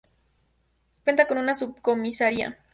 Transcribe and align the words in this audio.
Cuenta 1.03 1.27
con 1.27 1.37
una 1.37 1.53
subcomisaría. 1.53 2.57